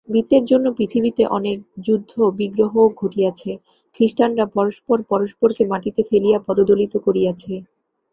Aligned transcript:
বিত্তের 0.09 0.43
জন্য 0.45 0.65
পৃথিবীতে 0.77 1.23
অনেক 1.37 1.57
যুদ্ধ-বিগ্রহ 1.85 2.71
ঘটিয়াছে, 2.99 3.51
খ্রীষ্টানরা 3.95 4.45
পরস্পর 4.55 4.97
পরস্পরকে 5.11 5.63
মাটিতে 5.65 6.01
ফেলিয়া 6.09 6.37
পদদলিত 6.47 6.93
করিয়াছে। 7.05 7.53